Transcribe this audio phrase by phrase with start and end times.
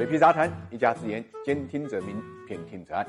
[0.00, 2.16] 水皮杂谈，一家之言，兼听则明，
[2.48, 3.06] 偏听则暗。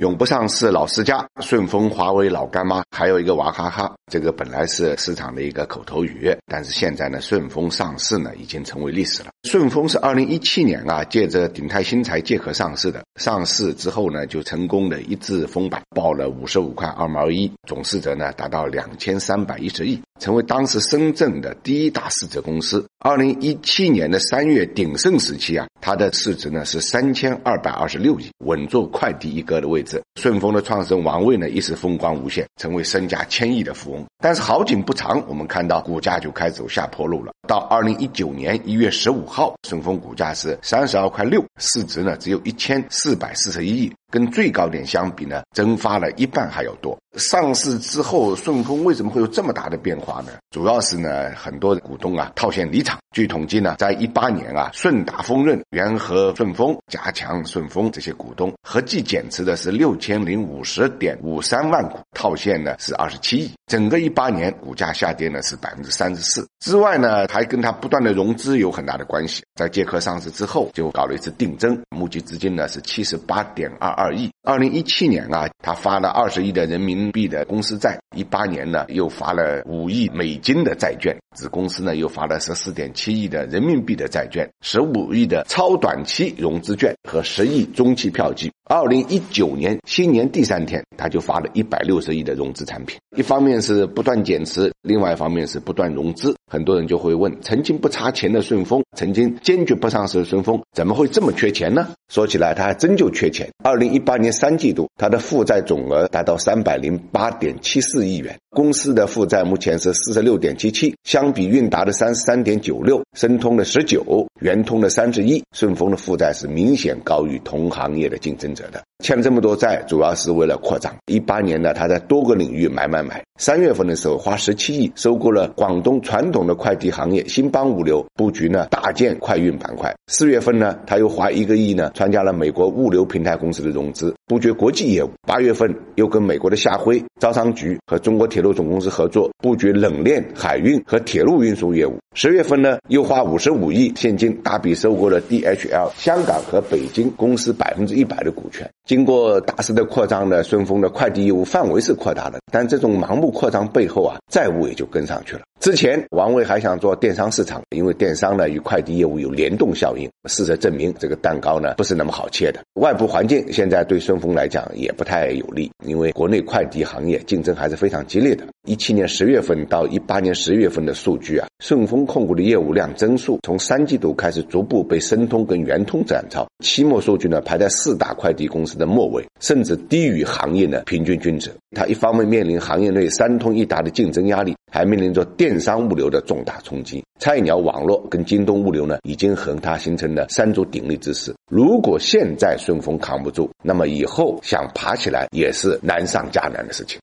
[0.00, 3.94] 永不上市老世家，顺丰、华为老干妈，还有一个娃哈哈。
[4.10, 9.28] 这个本来是市场的一个口头语，但是现在呢，顺丰上市呢，已经成为历史了。
[9.44, 13.04] 顺丰是二零一七年啊，借着鼎泰新材借壳上市的。
[13.20, 22.84] 上市之后呢，就成功的一字封板，报了五十五块二毛一，总市值呢达到两千三百一十亿，成为当时深圳的第一大市值公司。
[22.98, 30.02] 二零一七年的三月鼎盛时期啊，它的市值呢是三千二百二十六亿，稳坐快递一哥的位置。
[30.20, 34.04] 顺丰的创始人王卫呢，一时风光无限，成为身价千亿的富翁。
[34.18, 37.32] 但是好景不长，我们看到股价就开始走下坡路了。
[37.46, 43.92] 到二零一九年一月十五号，顺丰股价是三十二块六，市值呢只有一千四百四十一亿。
[44.10, 46.96] 跟最高点相比呢，蒸发了一半还要多。
[47.16, 50.32] 上市之后，顺丰为什么会有这么大的变化呢？
[50.50, 52.98] 主要是呢，很多股东啊套现离场。
[53.14, 63.52] 据统计呢，在一八年啊，顺达丰润、元和顺丰、加强顺丰这些股东合计减持的是六千零五十点五三万股，套现呢是二十七亿。
[63.66, 66.44] 整个一八年股价下跌呢是百分之三十四。
[66.58, 69.44] 之外呢，还跟它不断的融资有很大的关系。
[69.54, 74.03] 在借壳上市之后，就搞了一次定增，募集资金呢是七十八点二二。
[74.04, 88.52] 二亿，二零一七年啊，他发了二十亿的人民币的公司债，一八年呢又发了五亿美金的债券，子公司呢又发了十四点七亿的人民币的债券，十五亿的超短期融资券和十亿中期票据。
[88.68, 96.36] 二零一九年新年第三天，他就发了一百六十亿的融资产品，一方面是不断减持，另外一方面是不断融资。
[96.54, 101.88] 很多人就会问：曾经不差钱的顺丰，曾经坚决不上市的顺丰，怎么会这么缺钱呢？
[102.08, 103.50] 说起来，他还真就缺钱。
[103.64, 108.38] 二零一八年三季度，它的负债总额达到三百零八点七四亿元。
[108.50, 118.80] 公司的负债目前是四十六点七七，相比韵达的三十三点九六、申通的十九、圆通的三十一，顺丰的负债是明显高于同行业的竞争者的。
[119.04, 120.90] 欠了这么多债，主要是为了扩张。
[121.04, 123.22] 一八年呢，他在多个领域买买买。
[123.38, 129.94] 三月份的时候，花十七亿收购了广东传统的快递行业新邦物流，布局呢大件快运板块。
[130.06, 135.10] 四月份呢，他又花一个亿呢参加了美国物流平台公司的融资，布局国际业务。
[135.26, 141.98] 八月份又跟美国的夏辉招商局和中国铁路总公司合作，布局冷链、海运和铁路运输业务。
[142.14, 148.70] 十月份呢，又花五十五亿现金大笔收购了 DHL 香港和北京公司百分之一百的股权。
[148.86, 155.42] 经过大肆的扩张呢，顺丰的快递业务范围是扩大了，但这种盲目扩张背后啊，债务也就跟上去了。
[155.64, 160.06] 之前王卫还想做电商市场，因为电商呢与快递业务有联动效应。
[160.28, 162.60] 事实证明，这个蛋糕呢不是那么好切的。
[162.74, 168.44] 外部环境现在对顺丰来讲也不太有利，因为国内快递行业竞争还是非常激烈的。
[168.66, 181.50] 一七年十月份到一八年十月份的数据啊，顺丰控股的业务量增速从三季度开始逐步被申通跟圆通赶超，期末数据呢排在四大快递公司的末尾，甚至低于行业的平均均值。
[181.74, 187.04] 它一方面面临行业内三通一达的竞争压力，还面临着电商物流的重大冲击。
[187.18, 191.34] 菜鸟网络跟京东物流呢，已经和它形成了三足鼎立之势。
[191.50, 197.00] 如果现在顺丰扛不住，那么以后想爬起来也是难上加难的事情。